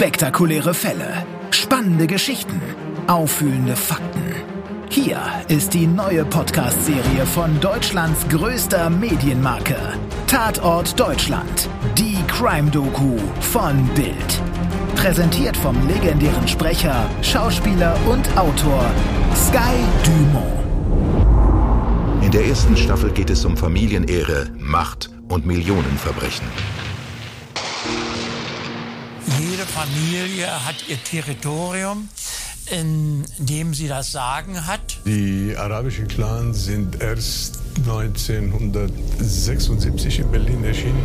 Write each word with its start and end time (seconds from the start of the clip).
Spektakuläre 0.00 0.72
Fälle, 0.72 1.26
spannende 1.50 2.06
Geschichten, 2.06 2.58
auffühlende 3.06 3.76
Fakten. 3.76 4.34
Hier 4.88 5.20
ist 5.48 5.74
die 5.74 5.86
neue 5.86 6.24
Podcast-Serie 6.24 7.26
von 7.26 7.60
Deutschlands 7.60 8.26
größter 8.30 8.88
Medienmarke. 8.88 9.76
Tatort 10.26 10.98
Deutschland. 10.98 11.68
Die 11.98 12.16
Crime-Doku 12.28 13.18
von 13.42 13.86
Bild. 13.94 14.40
Präsentiert 14.96 15.58
vom 15.58 15.76
legendären 15.86 16.48
Sprecher, 16.48 17.04
Schauspieler 17.20 17.94
und 18.10 18.26
Autor 18.38 18.82
Sky 19.34 19.76
Dumont. 20.06 20.46
In 22.24 22.30
der 22.30 22.46
ersten 22.46 22.74
Staffel 22.74 23.10
geht 23.10 23.28
es 23.28 23.44
um 23.44 23.54
Familienehre, 23.54 24.46
Macht 24.58 25.10
und 25.28 25.44
Millionenverbrechen. 25.44 26.46
Jede 29.60 29.72
Familie 29.72 30.48
hat 30.64 30.76
ihr 30.88 30.96
Territorium, 31.04 32.08
in 32.70 33.26
dem 33.36 33.74
sie 33.74 33.88
das 33.88 34.10
Sagen 34.10 34.66
hat. 34.66 34.80
Die 35.04 35.54
arabischen 35.54 36.08
Clans 36.08 36.64
sind 36.64 37.02
erst 37.02 37.58
1976 37.80 40.20
in 40.20 40.30
Berlin 40.30 40.64
erschienen. 40.64 41.02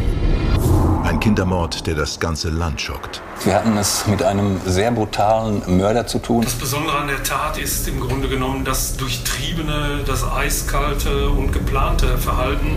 Ein 1.03 1.19
Kindermord, 1.19 1.85
der 1.85 1.95
das 1.95 2.17
ganze 2.17 2.49
Land 2.49 2.79
schockt. 2.79 3.21
Wir 3.45 3.53
hatten 3.53 3.77
es 3.77 4.07
mit 4.07 4.23
einem 4.23 4.59
sehr 4.65 4.89
brutalen 4.89 5.61
Mörder 5.77 6.07
zu 6.07 6.17
tun. 6.17 6.43
Das 6.43 6.55
Besondere 6.55 6.97
an 6.97 7.07
der 7.07 7.21
Tat 7.21 7.59
ist 7.59 7.87
im 7.87 7.99
Grunde 7.99 8.27
genommen 8.27 8.65
das 8.65 8.97
durchtriebene, 8.97 9.99
das 10.03 10.23
eiskalte 10.23 11.29
und 11.29 11.51
geplante 11.51 12.17
Verhalten. 12.17 12.75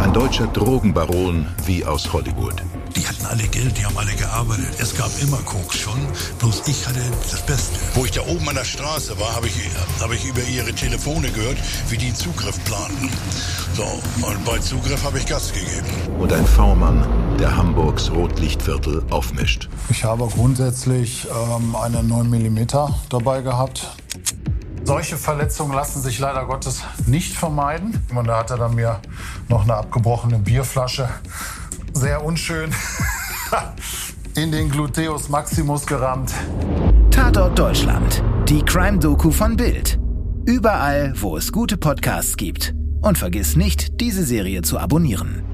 Ein 0.00 0.12
deutscher 0.12 0.48
Drogenbaron 0.48 1.46
wie 1.64 1.84
aus 1.84 2.12
Hollywood. 2.12 2.54
Die 2.96 3.06
hatten 3.06 3.24
alle 3.26 3.44
Geld, 3.44 3.78
die 3.78 3.84
haben 3.84 3.96
alle 3.96 4.14
gearbeitet. 4.14 4.66
Es 4.78 4.96
gab 4.96 5.10
immer 5.22 5.38
Koks 5.38 5.78
schon, 5.78 5.98
bloß 6.40 6.66
ich 6.66 6.88
hatte 6.88 7.00
das 7.30 7.42
Beste. 7.42 7.78
Wo 7.94 8.04
ich 8.04 8.10
da 8.10 8.22
oben 8.22 8.48
an 8.48 8.56
der 8.56 8.64
Straße 8.64 9.18
war, 9.20 9.36
habe 9.36 9.46
ich, 9.46 9.54
hab 10.00 10.12
ich 10.12 10.24
über 10.24 10.42
ihre 10.42 10.72
Telefone 10.72 11.30
gehört, 11.30 11.58
wie 11.88 11.98
die 11.98 12.12
Zugriff 12.12 12.62
planten. 12.64 13.10
So, 13.74 13.84
und 14.26 14.44
bei 14.44 14.58
Zugriff 14.58 15.04
habe 15.04 15.18
ich 15.18 15.26
Gas 15.26 15.52
gegeben. 15.52 15.86
Und 16.18 16.32
ein 16.32 16.46
V-Mann, 16.46 17.06
der 17.38 17.56
Hamburgs 17.56 18.10
Rotlichtviertel 18.10 19.02
aufmischt. 19.10 19.68
Ich 19.90 20.04
habe 20.04 20.26
grundsätzlich 20.28 21.26
ähm, 21.26 21.74
eine 21.76 22.02
9 22.02 22.28
mm 22.28 22.66
dabei 23.08 23.42
gehabt. 23.42 23.90
Solche 24.84 25.16
Verletzungen 25.16 25.72
lassen 25.74 26.02
sich 26.02 26.18
leider 26.18 26.44
Gottes 26.44 26.82
nicht 27.06 27.34
vermeiden. 27.34 28.04
Und 28.14 28.28
da 28.28 28.38
hat 28.38 28.50
er 28.50 28.58
dann 28.58 28.74
mir 28.74 29.00
noch 29.48 29.62
eine 29.64 29.74
abgebrochene 29.74 30.38
Bierflasche 30.38 31.08
sehr 31.94 32.24
unschön 32.24 32.70
in 34.36 34.52
den 34.52 34.68
Gluteus 34.68 35.28
Maximus 35.28 35.86
gerammt. 35.86 36.32
Tatort 37.10 37.58
Deutschland. 37.58 38.22
Die 38.48 38.62
Crime-Doku 38.62 39.30
von 39.30 39.56
Bild. 39.56 39.98
Überall, 40.44 41.14
wo 41.16 41.36
es 41.36 41.52
gute 41.52 41.76
Podcasts 41.76 42.36
gibt. 42.36 42.74
Und 43.00 43.16
vergiss 43.16 43.56
nicht, 43.56 44.00
diese 44.00 44.24
Serie 44.24 44.62
zu 44.62 44.78
abonnieren. 44.78 45.53